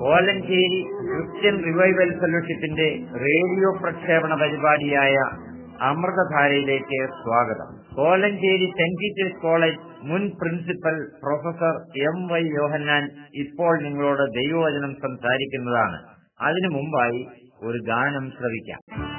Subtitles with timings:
[0.00, 5.14] Kolenchery Christian revival ഫെലോഷിപ്പിന്റെ radio പ്രക്ഷേപണ പരിപാടിയായ
[5.80, 7.68] അമൃതധാരയിലേക്ക് സ്വാഗതം.
[7.94, 16.00] കോലഞ്ചേരി സെന്റ് പീറ്റേഴ്സ് കോളേജ് മുൻ principal professor M Y Yohannan ഇപ്പോൾ നിങ്ങളോട് ദൈവവചനം സംസാരിക്കുന്നതാണ്.
[16.40, 17.28] അതിനു മുമ്പായി
[17.62, 19.09] ഒരു ഗാനം ശ്രവിക്കാം.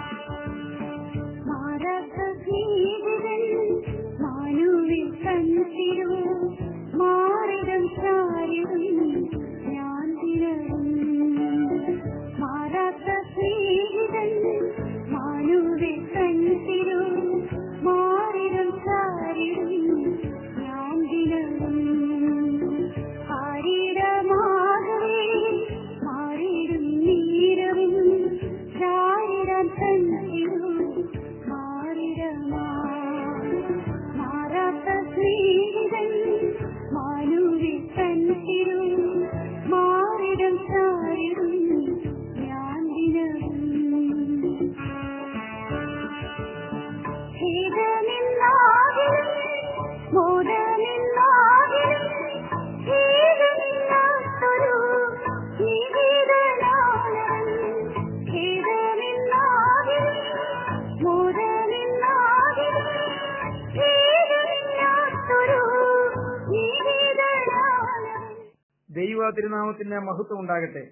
[69.22, 70.88] ദൈവ തിരുനാമത്തിന് മഹത്വം ഉണ്ടാകട്ടെ.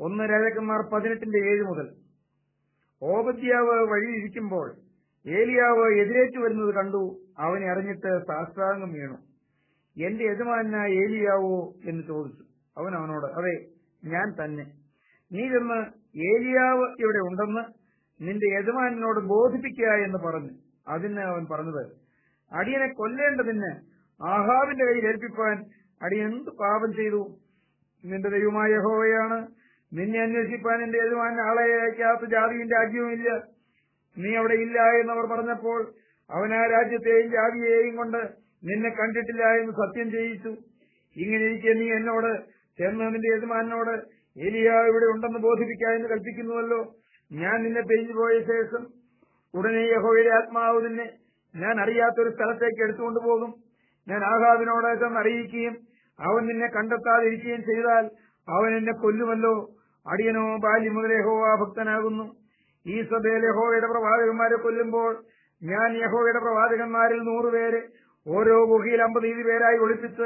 [0.00, 1.88] ഒന്ന് രാജാക്കന്മാർ പതിനെട്ടിന്റെ ഏഴ് മുതൽ.
[3.02, 4.74] ഓബദ്യാവ് വഴിയിരിക്കുമ്പോൾ
[5.26, 7.18] ഏലിയാവ് എതിരേറ്റു വരുന്നത് കണ്ടു.
[7.38, 9.16] അവനെ അറിഞ്ഞിട്ട് സാഷ്ടാംഗം വീണു.
[10.06, 11.74] എന്റെ യജമാനായ ഏലിയാവോ?
[11.84, 12.42] എന്ന് ചോദിച്ചു.
[12.78, 13.66] അവൻ അവനോട് അതെ
[14.08, 14.64] ഞാൻ തന്നെ.
[15.32, 15.80] നീ ചെന്ന്
[16.16, 17.64] ഏലിയാവ് ഇവിടെ ഉണ്ടെന്ന്
[18.28, 20.50] നിന്റെ യജമാനോട് ബോധിപ്പിക്കുക എന്ന് പറഞ്ഞു.
[20.88, 21.86] അതിന് അവൻ പറഞ്ഞത്
[22.52, 25.64] അടിയനെ കൊല്ലേണ്ടതിന് ആഹാബിന്റെ കയ്യിൽ ഏൽപ്പിപ്പാൻ
[26.02, 27.36] അടിയൻ എന്ത് പാപം ചെയ്തു?
[28.04, 29.46] നിന്റെ ദൈവമായ യഹോവയാണ്.
[29.92, 33.44] നിന്നെ അന്വേഷിപ്പാൻ എന്റെ യജമാൻ ആളെ അയക്കാത്ത ജാതിയും രാജ്യവും ഇല്ല.
[34.18, 35.92] നീ അവിടെ ഇല്ല എന്നവർ പറഞ്ഞപ്പോൾ
[36.30, 38.28] അവൻ ആ രാജ്യത്തെയും ജാതിയെയും കൊണ്ട്
[38.64, 40.56] നിന്നെ കണ്ടിട്ടില്ല എന്ന് സത്യം ചെയ്യിച്ചു.
[41.16, 42.42] ഇങ്ങനെ ഇരിക്കെ നീ എന്നോട്
[42.78, 43.94] ചെന്ന് നിന്റെ യജമാനോട്
[44.36, 46.94] എലിയ ഇവിടെ ഉണ്ടെന്ന് ബോധിപ്പിക്കുക എന്ന് കൽപ്പിക്കുന്നുവല്ലോ.
[47.32, 48.86] ഞാൻ നിന്നെ പിരിഞ്ഞുപോയ ശേഷം
[49.54, 51.10] ഉടനെ യഹോവയുടെ ആത്മാവ് നിന്നെ
[51.56, 53.63] ഞാൻ അറിയാത്തൊരു സ്ഥലത്തേക്ക് എടുത്തുകൊണ്ടു പോകും.
[54.08, 55.76] ഞാൻ ആഹാബിനോട് അറിയിക്കുകയും
[56.20, 58.10] അവൻ നിന്നെ കണ്ടെത്താതിരിക്കുകയും ചെയ്താൽ
[58.48, 59.68] അവൻ എന്നെ കൊല്ലുമല്ലോ.
[60.06, 62.32] അടിയനോ ബാല്യം മുതൽ യഹോവ ഭക്തനാകുന്നു.
[62.86, 65.22] ഈ സഭയിൽ യഹോവയുടെ പ്രവാചകന്മാരെ കൊല്ലുമ്പോൾ
[65.62, 67.82] ഞാൻ യഹോവയുടെ പ്രവാചകന്മാരിൽ നൂറുപേരെ
[68.28, 70.22] ഓരോ ഗുഹയിൽ അമ്പത് ഇരു പേരായി ഒളിപ്പിച്ച്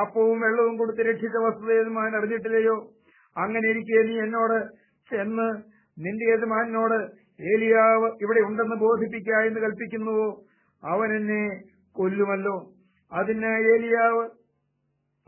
[0.00, 2.88] അപ്പവും വെള്ളവും കൊടുത്ത് രക്ഷിച്ച വസ്തുതയതുമാൻ അറിഞ്ഞിട്ടില്ലയോ?
[3.36, 4.68] അങ്ങനെ ഇരിക്കെ നീ എന്നോട്
[5.10, 5.62] ചെന്ന്
[5.98, 7.10] നിന്റെ യജമാനോട്
[7.54, 10.42] ഏലിയാവ് ഇവിടെ ഉണ്ടെന്ന് ബോധിപ്പിക്കുക എന്ന് കൽപ്പിക്കുന്നുവോ?
[10.84, 12.73] അവൻ എന്നെ കൊല്ലുമല്ലോ.
[13.14, 14.30] അതിന് ഏലിയാവ്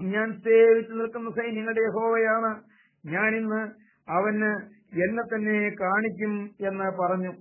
[0.00, 2.62] ഞാൻ സേവിച്ചു നിൽക്കുന്ന സൈന്യങ്ങളുടെ യഹോവയാണ്.
[3.06, 3.70] ഞാൻ ഇന്ന്
[4.10, 7.32] അവന് എന്നെ തന്നെ കാണിക്കും എന്ന് പറഞ്ഞു.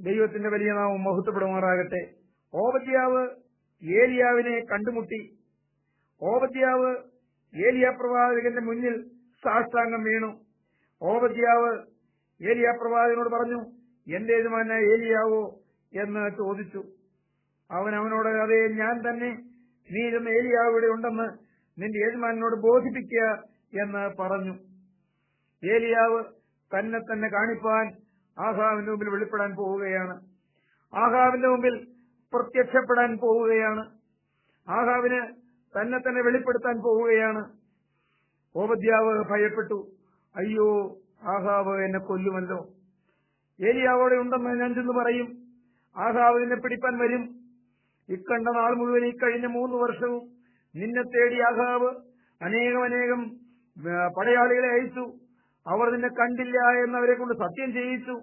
[0.00, 2.10] ദൈവത്തിന്റെ വലിയ നാമം മഹത്വപ്പെടുമാറാകട്ടെ.
[2.54, 3.28] ഓപദ്യാവ്
[3.84, 5.38] ഏലിയാവിനെ കണ്ടുമുട്ടി.
[6.22, 6.96] ഓപദ്യാവ്
[7.66, 9.02] ഏലിയ പ്രവാചകന്റെ മുന്നിൽ
[9.44, 10.40] സാഷ്ടാംഗം വീണു.
[11.02, 11.78] ഓപദ്യാവ്
[12.50, 13.64] ഏലിയ പ്രവാചകനോട് പറഞ്ഞു
[14.16, 15.60] എന്റെ യജമാന ഏലിയാവോ?
[16.02, 16.84] എന്ന് ചോദിച്ചു.
[17.70, 19.30] അവൻ അവനോട് അതെ ഞാൻ തന്നെ.
[19.90, 21.44] നീ ഇരുന്ന് ഏലിയാവ് ഉണ്ടെന്ന്
[21.82, 23.42] നിന്റെ യജമാനോട് ബോധിപ്പിക്കുക
[23.82, 24.58] എന്ന് പറഞ്ഞു.
[25.74, 26.24] ഏലിയാവ്
[26.78, 27.92] തന്നെ തന്നെ കാണിപ്പാൻ
[28.38, 30.20] ആഹാവിന്റെ മുമ്പിൽ വെളിപ്പെടാൻ പോവുകയാണ്.
[30.94, 31.86] ആഹാവിന്റെ മുമ്പിൽ
[32.34, 33.90] പ്രത്യക്ഷപ്പെടാൻ പോവുകയാണ്.
[34.68, 35.26] ആഹാവിന്
[35.80, 37.52] തന്നെ തന്നെ വെളിപ്പെടുത്താൻ പോവുകയാണ്.
[38.56, 39.86] ഓപദ്യാവ് ഭയപ്പെട്ടു.
[40.36, 42.68] അയ്യോ ആഹാവ് എന്നെ കൊല്ലുമല്ലോ.
[43.68, 45.38] ഏലിയാവോടെ ഉണ്ടെന്ന് ഞാൻ ചെന്ന് പറയും.
[45.96, 47.43] ആഹാവ് എന്നെ പിടിപ്പാൻ വരും.
[48.08, 50.22] ഇക്കണ്ട നാൾ മുഴുവൻ ഈ കഴിഞ്ഞ മൂന്ന് വർഷവും
[50.76, 51.90] നിന്നെ തേടി അഹാവ്
[52.42, 53.30] അനേകം അനേകം
[54.18, 55.04] പടയാളികളെ അയച്ചു.
[55.66, 58.20] അവർ നിന്നെ കണ്ടില്ല എന്നവരെ കൊണ്ട് സത്യം ചെയ്യിച്ചു.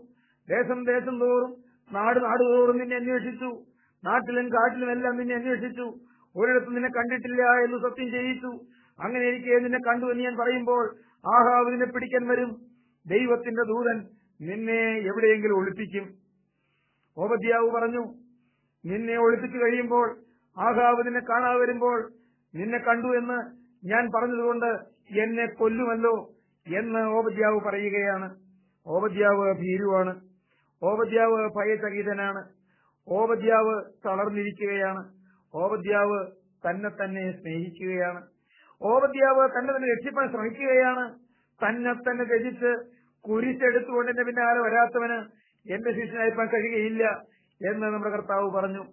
[0.50, 1.52] ദേശം ദേശം തോറും
[1.94, 3.50] നാട് നാട് തോറും നിന്നെ അന്വേഷിച്ചു.
[4.04, 5.94] നാട്ടിലും കാട്ടിലും എല്ലാം നിന്നെ അന്വേഷിച്ചു.
[6.36, 8.52] ഒരിടത്തും നിന്നെ കണ്ടിട്ടില്ല എന്ന് സത്യം ചെയ്യിച്ചു.
[9.00, 10.96] അങ്ങനെ എനിക്ക് നിന്നെ കണ്ടു എന്ന് ഞാൻ പറയുമ്പോൾ
[11.36, 12.52] ആഹാവ് നിന്നെ പിടിക്കാൻ വരും.
[13.08, 13.98] ദൈവത്തിന്റെ ദൂതൻ
[14.42, 16.06] നിന്നെ എവിടെയെങ്കിലും ഒളിപ്പിക്കും.
[17.18, 18.21] ഓപദ്യാവ് പറഞ്ഞു
[18.86, 20.20] നിന്നെ ഒളിപ്പിച്ചു കഴിയുമ്പോൾ
[20.58, 22.12] ആഹാവ് നിന്നെ കാണാതെ വരുമ്പോൾ
[22.56, 24.66] നിന്നെ കണ്ടു എന്ന് ഞാൻ പറഞ്ഞതുകൊണ്ട്
[25.20, 26.30] എന്നെ കൊല്ലുമല്ലോ
[26.68, 28.36] എന്ന് ഓപദ്യാവ് പറയുകയാണ്.
[28.88, 30.22] ഓപദ്യാവ് ഭീരുവാണ്.
[30.84, 32.50] ഓപദ്യാവ് ഭയചകിതനാണ്
[33.08, 35.14] ഓപദ്യാവ് തളർന്നിരിക്കുകയാണ്.
[35.56, 36.28] ഓപദ്യാവ്
[36.70, 38.28] തന്നെ തന്നെ സ്നേഹിക്കുകയാണ്.
[38.82, 41.14] ഓപദ്യാവ് തന്നെ തന്നെ രക്ഷിപ്പാൻ ശ്രമിക്കുകയാണ്.
[41.64, 42.86] തന്നെ തന്നെ രചിച്ച്
[43.22, 45.26] കുരിശെടുത്തുകൊണ്ട് എന്റെ പിന്നാലെ വരാത്തവന്
[45.74, 47.24] എന്റെ ശിഷ്യനായിപ്പാൻ കഴിയുകയില്ല.
[47.66, 48.84] എന്ന് നമ്മുടെ കർത്താവ് പറഞ്ഞു.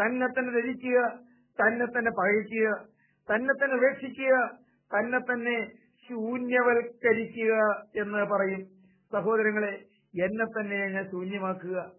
[0.00, 1.18] തന്നെ തന്നെ ധരിക്കുക
[1.60, 2.86] തന്നെ തന്നെ പകയ്ക്കുക
[3.30, 4.50] തന്നെ തന്നെ ഉപേക്ഷിക്കുക
[4.96, 5.70] തന്നെ തന്നെ
[6.08, 7.54] ശൂന്യവൽക്കരിക്കുക
[7.96, 8.64] എന്ന് പറയും.
[9.12, 9.84] സഹോദരങ്ങളെ
[10.24, 11.90] എന്നെ തന്നെ ഞാൻ ശൂന്യമാക്കുക.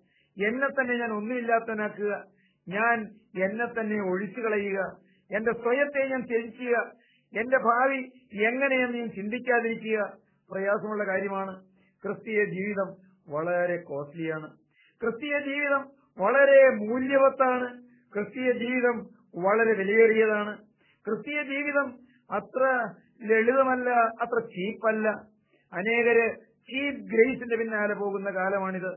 [0.48, 2.24] എന്നെ തന്നെ ഞാൻ ഒന്നുമില്ലാത്തവനാക്കുക
[2.68, 3.02] ഞാൻ
[3.44, 4.98] എന്നെ തന്നെ ഒഴിച്ചു കളയുക.
[5.32, 6.92] എന്റെ സ്വയത്തെ ഞാൻ ത്യജിക്കുക.
[7.40, 8.02] എന്റെ ഭാവി
[8.34, 10.18] എങ്ങനെയെന്ന് ഞാൻ ചിന്തിക്കാതിരിക്കുക.
[10.52, 11.64] പ്രയാസമുള്ള കാര്യമാണ്.
[12.04, 12.96] ക്രിസ്തീയ ജീവിതം
[13.30, 14.50] വളരെ കോസ്റ്റ്ലിയാണ്
[15.02, 17.68] ക്രിസ്തീയ ജീവിതം വളരെ മൂല്യവത്താണ്.
[18.14, 18.98] ക്രിസ്തീയ ജീവിതം
[19.36, 20.58] വളരെ വിലയേറിയതാണ്.
[21.08, 21.88] ക്രിസ്തീയ ജീവിതം
[22.32, 22.64] അത്ര
[23.24, 23.90] ലളിതമല്ല
[24.22, 25.08] അത്ര ചീപ്പല്ല.
[25.74, 26.26] അനേകര്
[26.70, 28.92] ചീപ്പ് ഗ്രേസിന്റെ പിന്നാലെ പോകുന്ന കാലമാണിത്.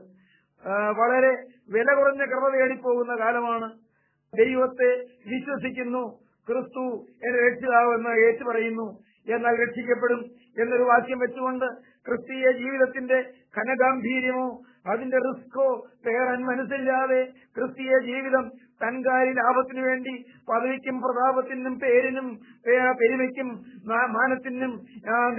[0.99, 1.31] വളരെ
[1.69, 3.69] വില കുറഞ്ഞ കൃപ തേടിപ്പോകുന്ന കാലമാണ്.
[4.37, 4.89] ദൈവത്തെ
[5.29, 6.03] വിശ്വസിക്കുന്നു.
[6.47, 6.85] ക്രിസ്തു
[7.25, 8.87] എന്നെ രക്ഷിതാവെന്ന് ഏറ്റു പറയുന്നു.
[9.35, 10.21] എന്നാൽ രക്ഷിക്കപ്പെടും
[10.61, 11.65] എന്നൊരു വാക്യം വെച്ചുകൊണ്ട്
[12.07, 13.17] ക്രിസ്തീയ ജീവിതത്തിന്റെ
[13.57, 14.47] ഘനഗാംഭീര്യമോ
[14.85, 15.65] അതിന്റെ റിസ്കോ
[16.05, 17.21] പേരൻ മനസ്സില്ലാതെ
[17.55, 18.45] ക്രിസ്തീയ ജീവിതം
[18.83, 20.13] തൻകാരി ലാഭത്തിനു വേണ്ടി
[20.49, 22.27] പദവിക്കും പ്രതാപത്തിനും പേരിനും
[22.99, 23.49] പെരുമയ്ക്കും
[24.17, 24.73] മാനത്തിനും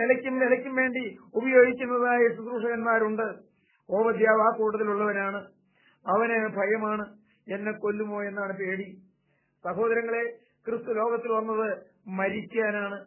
[0.00, 1.04] നിലയ്ക്കും നിലയ്ക്കും വേണ്ടി
[1.34, 3.26] ഉപയോഗിക്കുന്നതായ ശുശ്രൂഷകന്മാരുണ്ട്.
[3.88, 5.40] ഓവദ്യാവ് ആ കൂട്ടത്തിലുള്ളവനാണ്
[6.04, 7.06] അവന് ഭയമാണ്.
[7.46, 8.86] എന്നെ കൊല്ലുമോ എന്നാണ് പേടി.
[9.64, 10.24] സഹോദരങ്ങളെ
[10.66, 11.68] ക്രിസ്തു ലോകത്തിൽ വന്നത്
[12.18, 12.98] മരിക്കാനാണ്.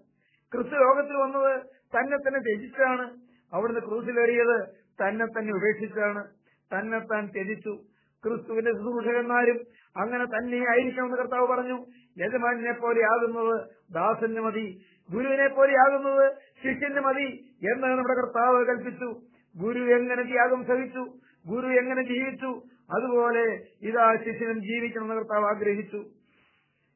[0.53, 1.53] ക്രിസ്തു ലോകത്തിൽ വന്നത്
[1.95, 3.05] തന്നെ തന്നെ രചിച്ചാണ്
[3.53, 4.57] അവിടുന്ന് ക്രൂസിലേറിയത്
[5.01, 6.27] തന്നെ തന്നെ ഉപേക്ഷിച്ചാണ്
[6.73, 7.79] തന്നെ താൻ ത്യജിച്ചു.
[8.25, 9.59] ക്രിസ്തുവിന്റെ ശുശ്രൂഷകന്മാരും
[9.97, 11.85] അങ്ങനെ തന്നെ ആയിരിക്കണമെന്ന് കർത്താവ് പറഞ്ഞു.
[12.17, 14.85] യജമാനെ പോലെയാകുന്നത് ദാസന് മതി.
[15.11, 19.21] ഗുരുവിനെ പോലെയാകുന്നത് ശിഷ്യന് മതി എന്ന് നമ്മുടെ കർത്താവ് കൽപ്പിച്ചു.
[19.57, 20.99] ഗുരു എങ്ങനെ ത്യാഗം സഹിച്ചു?
[21.47, 22.61] ഗുരു എങ്ങനെ ജീവിച്ചു?
[22.95, 23.43] അതുപോലെ
[23.81, 25.97] ഇതാ ശിഷ്യനും ജീവിക്കണമെന്ന് കർത്താവ് ആഗ്രഹിച്ചു.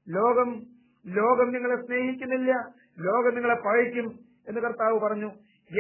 [0.10, 0.64] ലോകം
[1.08, 2.52] ലോകം നിങ്ങളെ സ്നേഹിക്കുന്നില്ല.
[3.00, 5.32] ലോകം നിങ്ങളെ പഴയ്ക്കും എന്ന് കർത്താവ് പറഞ്ഞു.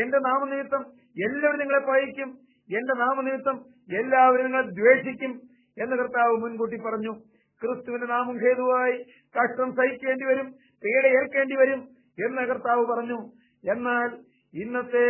[0.01, 0.85] എന്റെ നാമനിമിത്തം
[1.25, 2.29] എല്ലാവരും നിങ്ങളെ പഴയ്ക്കും
[2.69, 3.57] എന്റെ നാമനിമിത്തം
[3.89, 5.33] എല്ലാവരും നിങ്ങളെ ദ്വേഷിക്കും
[5.77, 7.13] എന്ന് കർത്താവ് മുൻകൂട്ടി പറഞ്ഞു.
[7.61, 8.95] ക്രിസ്തുവിന്റെ നാമം ഹേതുവായി
[9.35, 10.47] കഷ്ടം സഹിക്കേണ്ടി വരും
[10.83, 11.81] പീഡ ഏൽക്കേണ്ടി വരും
[12.17, 13.19] എന്ന് കർത്താവ് പറഞ്ഞു.
[13.63, 14.09] എന്നാൽ
[14.53, 15.05] ഇന്നത്തെ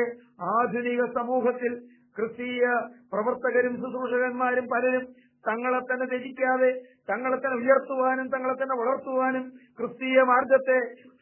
[0.54, 1.74] ആധുനിക സമൂഹത്തിൽ
[2.16, 2.68] ക്രിസ്തീയ
[3.14, 5.04] പ്രവർത്തകരും ശുശ്രൂഷകന്മാരും പലരും
[5.44, 6.72] തങ്ങളെ തന്നെ ത്യജിക്കാതെ
[7.10, 9.44] തങ്ങളെ തന്നെ ഉയർത്തുവാനും തങ്ങളെ തന്നെ വളർത്തുവാനും
[9.80, 10.80] ക്രിസ്തീയ മാർഗത്തെ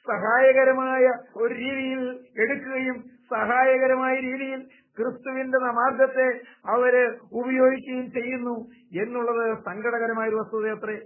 [0.08, 1.04] സഹായകരമായ
[1.36, 2.02] ഒരു രീതിയിൽ
[2.44, 2.98] എടുക്കുകയും
[3.30, 4.62] സഹായകരമായ രീതിയിൽ
[4.98, 6.28] ക്രിസ്തുവിന്റെ മാർഗത്തെ
[6.66, 6.96] അവർ
[7.34, 8.56] ഉപയോഗിക്കുകയും ചെയ്യുന്നു
[9.02, 10.98] എന്നുള്ളത് സങ്കടകരമായ ഒരു വസ്തുതയത്രേ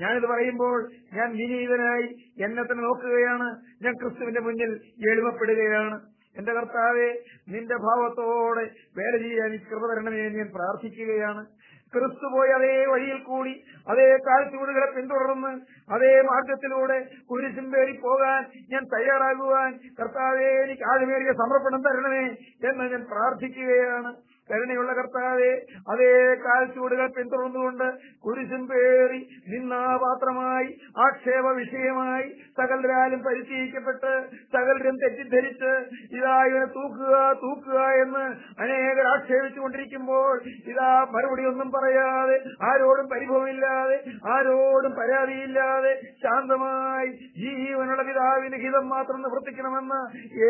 [0.00, 2.06] ഞാനിത് പറയുമ്പോൾ ഞാൻ വിനീതനായി
[2.42, 3.48] എന്നെ തന്നെ നോക്കുകയാണ്.
[3.84, 4.70] ഞാൻ ക്രിസ്തുവിന്റെ മുന്നിൽ
[5.10, 6.00] എളിമപ്പെടുകയാണ്.
[6.36, 7.08] എന്റെ കർത്താവെ
[7.48, 8.64] നിന്റെ ഭാവത്തോടെ
[8.98, 11.46] വേല ചെയ്യാൻ കൃപ തരണമേ ഞാൻ പ്രാർത്ഥിക്കുകയാണ്.
[11.94, 13.54] ക്രിസ്തു പോയി അതേ വഴിയിൽ കൂടി
[13.90, 15.52] അതേ കാൽച്ചൂടുകളെ പിന്തുടർന്ന്
[15.94, 16.98] അതേ മാർഗത്തിലൂടെ
[17.30, 18.42] കുരിശും പേരി പോകാൻ
[18.72, 19.70] ഞാൻ തയ്യാറാകുവാൻ
[20.00, 22.24] കർത്താവേ എനിക്ക് ആഴമേറിയ സമർപ്പണം തരണമേ
[22.70, 24.12] എന്ന് ഞാൻ പ്രാർത്ഥിക്കുകയാണ്.
[24.50, 25.50] കരുണയുള്ള കർത്താവെ
[25.90, 26.10] അതേ
[26.44, 27.86] കാൽച്ചൂടുകൾ പിന്തുടർന്നുകൊണ്ട്
[28.24, 29.20] കുരിശും പേറി
[29.50, 30.68] നിന്നാപാത്രമായി
[31.04, 34.12] ആക്ഷേപ വിഷയമായി സകലരാലും പരിചയിക്കപ്പെട്ട്
[34.54, 35.72] സകലരും തെറ്റിദ്ധരിച്ച്
[36.16, 38.24] ഇതാ ഇവനെ തൂക്കുക തൂക്കുക എന്ന്
[38.60, 40.34] അനേകർ ആക്ഷേപിച്ചുകൊണ്ടിരിക്കുമ്പോൾ
[40.72, 43.98] ഇതാ മറുപടി ഒന്നും പറയാതെ ആരോടും പരിഭവമില്ലാതെ
[44.30, 45.92] ആരോടും പരാതിയില്ലാതെ
[46.24, 50.00] ശാന്തമായി ജീവനുള്ള പിതാവിന് ഹിതം മാത്രം നിവർത്തിക്കണമെന്ന്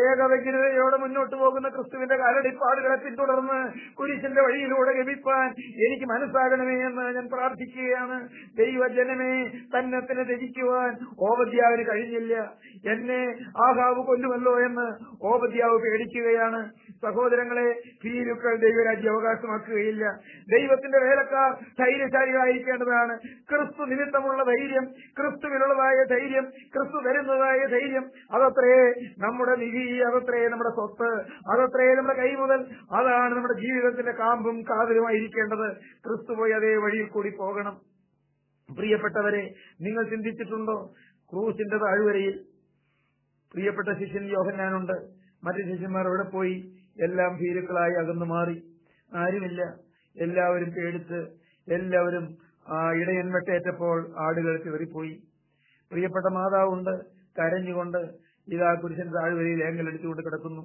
[0.01, 3.59] ഏകവ്യഗ്രതയോടെ മുന്നോട്ട് പോകുന്ന ക്രിസ്തുവിന്റെ കാലടിപ്പാടുകളെ പിന്തുടർന്ന്
[3.99, 5.47] കുരിശിന്റെ വഴിയിലൂടെ ലഭിപ്പാൻ
[5.87, 8.17] എനിക്ക് മനസ്സാകണമേ എന്ന് ഞാൻ പ്രാർത്ഥിക്കുകയാണ്.
[8.57, 9.33] ദൈവജനമേ
[9.75, 12.35] തന്നെ തന്നെ ത്യജിക്കുവാൻ ഓപദ്യാവിന് കഴിഞ്ഞില്ല.
[12.91, 13.21] എന്നെ
[13.67, 14.87] ആഹാവ് കൊല്ലുമല്ലോ എന്ന്
[15.23, 16.61] ഓപദ്യാവ് പേടിക്കുകയാണ്.
[17.01, 20.19] സഹോദരങ്ങളെ ഭീരുക്കൾ ദൈവരാജ്യം അവകാശമാക്കുകയില്ല.
[20.57, 23.17] ദൈവത്തിന്റെ വേലക്കാർ ധൈര്യശാലികളായിരിക്കേണ്ടതാണ്.
[23.49, 24.85] ക്രിസ്തു നിമിത്തമുള്ള ധൈര്യം
[25.19, 31.11] ക്രിസ്തുവിനുള്ളതായ ധൈര്യം ക്രിസ്തു വരുന്നതായ ധൈര്യം അതത്രേ നമ്മുടെ നിധി അതത്രേ നമ്മുടെ സ്വത്ത്
[31.51, 32.59] അതത്രേ നമ്മുടെ കൈ മുതൽ
[32.95, 35.75] അതാണ് നമ്മുടെ ജീവിതത്തിന്റെ കാമ്പും കാതലുമായിരിക്കേണ്ടത്.
[35.77, 37.77] ക്രിസ്തു പോയി അതേ വഴിയിൽ കൂടി പോകണം.
[38.75, 40.93] പ്രിയപ്പെട്ടവരെ നിങ്ങൾ ചിന്തിച്ചിട്ടുണ്ടോ?
[41.31, 42.39] ക്രൂസിന്റെ താഴ്വരയിൽ
[43.53, 45.21] പ്രിയപ്പെട്ട ശിഷ്യൻ യോഹന്നാനുണ്ട്.
[45.43, 48.61] മറ്റു ശിഷ്യന്മാർ അവിടെ പോയി എല്ലാം ഭീരുക്കളായി അകന്നു മാറി.
[49.15, 49.61] ആരുമില്ല.
[50.17, 51.19] എല്ലാവരും പേടിച്ച്
[51.73, 52.37] എല്ലാവരും
[52.93, 55.23] ഇടയൻ വെട്ടേറ്റപ്പോൾ ആടുകൾ ചെറിപ്പോയി
[55.91, 56.91] പ്രിയപ്പെട്ട മാതാവുണ്ട്.
[57.39, 57.97] കരഞ്ഞുകൊണ്ട്
[58.47, 60.61] ഇതാ കുരിശൻ താഴ്വരയിൽ ഏങ്ങലടിച്ചുകൊണ്ട് കിടക്കുന്നു.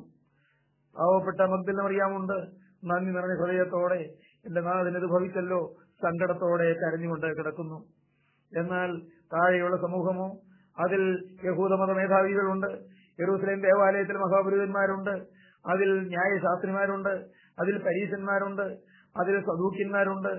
[0.99, 2.67] പാവപ്പെട്ട മഗ്ദല അറിയാമുണ്ട്.
[2.85, 4.09] നന്ദി നിറഞ്ഞ ഹൃദയത്തോടെ
[4.47, 7.85] എന്റെ നാഥനത് ഭവിച്ചല്ലോ സങ്കടത്തോടെ കരഞ്ഞുകൊണ്ട് കിടക്കുന്നു.
[8.59, 8.99] എന്നാൽ
[9.33, 10.39] താഴെയുള്ള സമൂഹമോ
[10.79, 11.03] അതിൽ
[11.45, 12.67] യഹൂദമത മേധാവികളുണ്ട്.
[13.21, 15.37] യെറൂസലേം ദേവാലയത്തിൽ മഹാപുരുഷന്മാരുണ്ട്
[15.73, 17.13] അതിൽ ന്യായശാസ്ത്രിമാരുണ്ട്
[17.59, 18.67] അതിൽ പരീശന്മാരുണ്ട്
[19.17, 20.33] അതിൽ സദൂക്യന്മാരുണ്ട്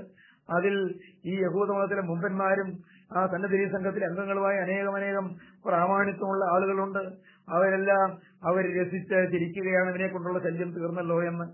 [0.50, 0.76] അതിൽ
[1.26, 2.70] ഈ യഹൂദമതത്തിലെ മുമ്പന്മാരും
[3.18, 5.26] ആ സന്നദ്ധി സംഘത്തിലെ അംഗങ്ങളുമായ അനേകമനേകം
[5.66, 7.04] പ്രാമാണിത്വമുള്ള ആളുകളുണ്ട്.
[7.48, 8.10] അവരെല്ലാം
[8.44, 11.46] അവർ രസിച്ച് ചിരിക്കുകയാണ് ഇവനെ കൊണ്ടുള്ള ശല്യം തീർന്നല്ലോ എന്ന്.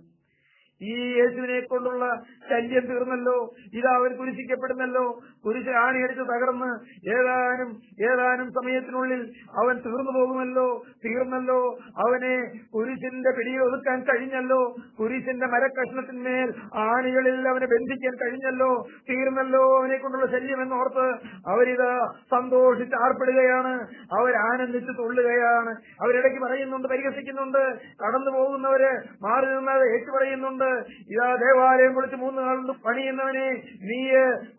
[0.81, 3.53] ഈ യേശുവിനെ കൊണ്ടുള്ള ശല്യം തീർന്നല്ലോ.
[3.73, 5.19] ഇതാ അവൻ കുരിശിക്കപ്പെടുന്നല്ലോ.
[5.45, 6.69] കുരിശ് ആണിയടിച്ച് തകർന്ന്
[7.09, 7.69] ഏതാനും
[8.11, 9.21] ഏതാനും സമയത്തിനുള്ളിൽ
[9.63, 11.77] അവൻ തീർന്നു പോകുമല്ലോ തീർന്നല്ലോ.
[12.07, 14.75] അവനെ കുരിശിന്റെ പിടിയിൽ ഒതുക്കാൻ കഴിഞ്ഞല്ലോ.
[14.99, 18.87] കുരിശിന്റെ മരക്കഷ്ണത്തിന്മേൽ ആണികളിൽ അവനെ ബന്ധിക്കാൻ കഴിഞ്ഞല്ലോ.
[19.09, 21.07] തീർന്നല്ലോ അവനെ കൊണ്ടുള്ള ശല്യം എന്നോർത്ത്
[21.49, 23.87] അവരിത് സന്തോഷിച്ച് ആർപ്പെടുകയാണ്.
[24.19, 25.75] അവരാനന്ദിച്ച് തുള്ളുകയാണ്.
[26.01, 27.77] അവരിടയ്ക്ക് പറയുന്നുണ്ട് പരിഹസിക്കുന്നുണ്ട്.
[28.03, 33.47] കടന്നു പോകുന്നവര് മാറി നിന്നത് ഏറ്റു പറയുന്നുണ്ട് ഇതാ ദേവാലയം കുളിച്ച് മൂന്ന് നാളുണ്ട് പണിയുന്നവനെ
[33.89, 33.99] നീ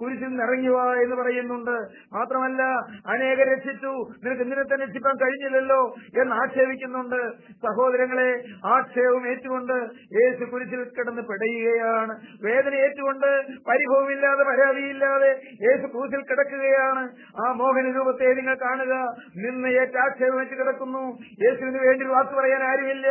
[0.01, 1.77] കുരിശിൽ നിന്ന് ഇറങ്ങി വാ എന്ന് പറയുന്നുണ്ട്.
[2.13, 2.63] മാത്രമല്ല
[3.09, 3.93] അനേക രക്ഷിച്ചു.
[4.25, 7.21] നിനക്ക് ഇന്നലെ തന്നെ രക്ഷിക്കാൻ കഴിഞ്ഞില്ലല്ലോ എന്ന് ആക്ഷേപിക്കുന്നുണ്ട്.
[7.49, 9.73] സഹോദരങ്ങളെ ആക്ഷേപം ഏറ്റുകൊണ്ട്
[10.23, 12.15] യേശു കുരിശിൽ കിടന്ന് പിടയുകയാണ്.
[12.43, 13.27] വേദന ഏറ്റുകൊണ്ട്
[13.69, 15.31] പരിഭവമില്ലാതെ പരാതിയില്ലാതെ
[15.63, 17.05] യേശു കുരിശിൽ കിടക്കുകയാണ്.
[17.47, 18.95] ആ മോഹന രൂപത്തെ നിങ്ങൾ കാണുക.
[19.37, 21.05] നിന്ന് ഏറ്റ ആക്ഷേപം വെച്ച് കിടക്കുന്നു.
[21.45, 23.09] യേശുവിന് വേണ്ടി വാക്ക് പറയാൻ ആരുമില്ല.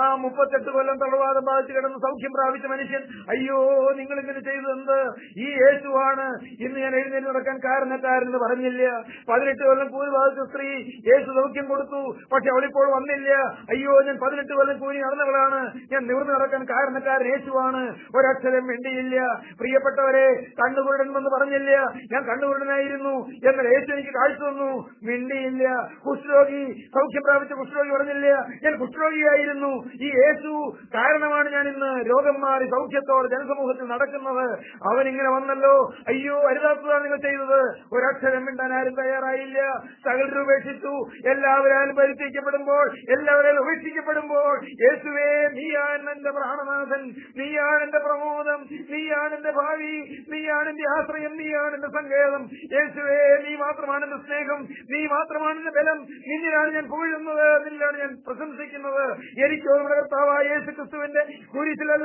[0.00, 4.98] ആ മുപ്പത്തെട്ട് കൊല്ലം തളവാദം ബാധിച്ച് കിടന്ന് സൗഖ്യം പ്രാപിച്ച മനുഷ്യൻ അയ്യോ നിങ്ങൾ ഇങ്ങനെ ചെയ്തതെന്ത്
[5.38, 6.26] ഈ യേശുവാണ്
[6.60, 9.04] ഇന്ന് ഞാൻ എഴുന്നേറ്റ് നടക്കാൻ കാരണക്കാരെന്ന് പറഞ്ഞില്ല.
[9.28, 10.68] പതിനെട്ട് കൊല്ലം കൂലി ബാധിച്ച സ്ത്രീ
[11.10, 12.02] യേശു ദൗത്യം കൊടുത്തു.
[12.32, 13.30] പക്ഷെ അവളിപ്പോൾ വന്നില്ല.
[13.70, 15.60] അയ്യോ ഞാൻ പതിനെട്ട് കൊല്ലം കൂലി നടന്നവളാണ്.
[15.92, 17.82] ഞാൻ നിവർന്നു നടക്കാൻ കാരണക്കാരൻ യേശുവാണ്.
[18.16, 19.20] ഒരക്ഷരം വേണ്ടിയില്ല
[19.60, 20.26] പ്രിയപ്പെട്ടവരെ
[20.60, 21.70] കണ്ണുകുരുടനെന്ന് പറഞ്ഞില്ല.
[22.12, 23.14] ഞാൻ കണ്ണുകുരുടനായിരുന്നു.
[23.50, 24.70] എന്നാൽ യേശു എനിക്ക് കാഴ്ച തന്നു.
[25.02, 25.88] മിണ്ടിയില്ല.
[26.08, 26.62] കുഷ്ഠരോഗി
[26.96, 28.28] സൗഖ്യം പ്രാപിച്ച കുഷ്ഠരോഗി പറഞ്ഞില്ല.
[28.64, 29.72] ഞാൻ കുഷ്ഠരോഗിയായിരുന്നു.
[30.00, 31.90] ഈ യേശു കാരണമാണ് ഞാൻ ഇന്ന്
[32.28, 37.62] മാറി സൗഖ്യത്തോടെ ജനസമൂഹത്തിൽ നടക്കുന്നത് അവൻ ഇങ്ങനെ വന്നല്ലോ അയ്യോ അരുതാത്തതാണ് നിങ്ങൾ ചെയ്തത്.
[37.92, 39.82] ഒരക്ഷരം മിണ്ടാൻ ആരും തയ്യാറായില്ല.
[40.04, 41.10] സകലരും ഉപേക്ഷിച്ചു.
[41.28, 47.14] എല്ലാവരും പരിചയിക്കപ്പെടുമ്പോൾ എല്ലാവരും ഉപേക്ഷിക്കപ്പെടുമ്പോൾ യേശുവേ നീയാണ് എന്റെ പ്രാണനാഥൻ.
[47.36, 48.66] നീയാണ് എന്റെ പ്രമോദം.
[48.90, 50.24] നീയാണ് എന്റെ ഭാവി.
[50.28, 51.36] നീയാണ് എന്റെ ആശ്രയം.
[51.36, 52.48] നീയാണ് എന്റെ സങ്കേതം.
[52.72, 54.68] യേശുവേ നീ മാത്രമാണ് എന്റെ സ്നേഹം.
[54.90, 55.98] നീ മാത്രമാണ് എന്റെ ബലം.
[56.00, 57.64] നിന്നിലാണ് ഞാൻ പുകഴുന്നത്.
[57.64, 59.12] നിന്നിലാണ് ഞാൻ പ്രശംസിക്കുന്നത്.
[59.44, 61.20] എനിക്കോ കർത്താവായ യേശു ക്രിസ്തുവിന്റെ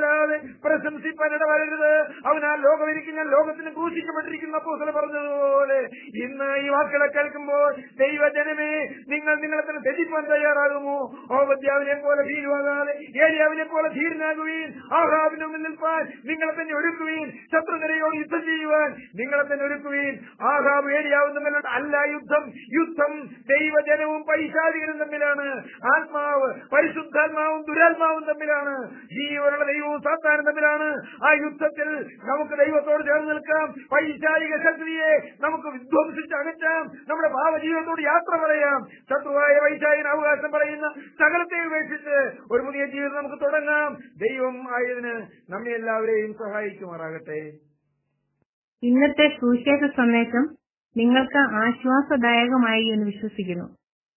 [0.06, 1.92] കുരിശിലല്ലാതെ പ്രശംസിപ്പാൻ ഇടവരരുത്
[2.26, 4.58] അവൻ ആ ലോകം ഇരിക്കുന്ന ലോകത്തിന് ക്രൂശിക്കപ്പെട്ടിരിക്കുന്ന.
[4.58, 5.78] പൂസല പറഞ്ഞതുപോലെ
[6.22, 7.70] ഇന്ന് ഈ വാക്കുകളെ കേൾക്കുമ്പോൾ
[8.00, 8.70] ദൈവജനമേ
[9.08, 10.98] നിങ്ങൾ നിങ്ങളെ തന്നെ തെറ്റിപ്പാൻ തയ്യാറാകുമോ?
[11.32, 12.92] ഓപദ്യാവിനെ പോലെ ഭീരുവാകാതെ
[13.24, 20.14] ഏരിയാവിനെ പോലെ ധീരനാകുകയും ആഹാബിന് മുന്നിൽ നിൽപ്പാൻ നിങ്ങളെ തന്നെ ഒരുക്കുവീൻ ശത്രുനിരയോട് യുദ്ധം ചെയ്യുവാൻ നിങ്ങളെ തന്നെ ഒരുക്കുവീൻ.
[20.42, 22.44] ആഹാബ് ഏരിയാവും തമ്മിലുള്ള അല്ല യുദ്ധം.
[22.80, 23.12] യുദ്ധം
[23.52, 25.48] ദൈവജനവും പൈശാചികരും തമ്മിലാണ്.
[25.94, 28.74] ആത്മാവ് പരിശുദ്ധാത്മാവും ദുരാത്മാവും തമ്മിലാണ്.
[29.16, 30.88] ജീവനുള്ള ദൈവവും സാത്താനും തമ്മിലാണ്.
[31.24, 33.74] ആ യുദ്ധത്തിൽ നമുക്ക് ദൈവത്തോട് ചേർന്ന് നിൽക്കാം.
[33.92, 36.86] പൈശാചിക ശക്തിയെ നമുക്ക് വിധ്വംസിച്ച് അകറ്റാം.
[37.08, 38.84] നമ്മുടെ ഭാവജീവിതത്തോട് യാത്ര പറയാം.
[39.00, 43.96] ശത്രുവായ പൈശാചിന് അവകാശം പറയുന്ന സകലത്തെ ഉപേക്ഷിച്ച് ഒരു പുതിയ ജീവിതം നമുക്ക് തുടങ്ങാം.
[44.16, 47.52] ദൈവം ആയതിന് നമ്മെ എല്ലാവരെയും സഹായിക്കുമാറാകട്ടെ.
[48.82, 50.56] ഇന്നത്തെ സുവിശേഷ സന്ദേശം
[50.96, 53.76] നിങ്ങൾക്ക് ആശ്വാസദായകമായി എന്ന് വിശ്വസിക്കുന്നു.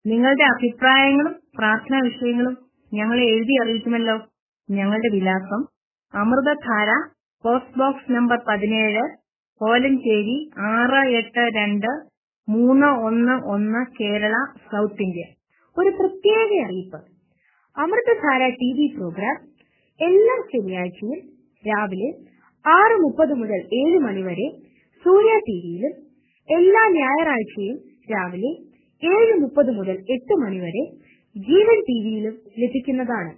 [0.07, 2.57] നിങ്ങളുടെ അഭിപ്രായങ്ങളും പ്രാർത്ഥനാ വിഷയങ്ങളും
[2.93, 4.21] ഞങ്ങളെ എഴുതി അറിയിക്കുമല്ലോ.
[4.69, 5.61] ഞങ്ങളുടെ വിലാസം
[6.13, 6.89] അമൃതധാര
[7.43, 9.03] പോസ്റ്റ് ബോക്സ് നമ്പർ പതിനേഴ്
[9.61, 10.37] കോലഞ്ചേരി
[10.71, 11.91] ആറ് എട്ട് രണ്ട്
[12.47, 14.35] മൂന്ന് ഒന്ന് ഒന്ന് കേരള
[14.71, 15.23] സൗത്ത് ഇന്ത്യ.
[15.77, 16.99] ഒരു പ്രത്യേക അറിയിപ്പ്.
[17.77, 19.37] അമൃതധാര ടി വി പ്രോഗ്രാം
[19.99, 21.19] എല്ലാ ശനിയാഴ്ചയും
[21.63, 22.09] രാവിലെ
[22.65, 24.47] ആറ് മുപ്പത് മുതൽ ഏഴ് മണിവരെ
[25.05, 25.93] സൂര്യ ടിവിയിലും
[26.49, 27.77] എല്ലാ ഞായറാഴ്ചയും
[28.11, 28.51] രാവിലെ
[29.03, 30.83] ഏഴ് മുപ്പത് മുതൽ എട്ട് മണിവരെ
[31.35, 33.31] ജീവൻ ടിവിയിലും ലഭിക്കുന്നതാണ്.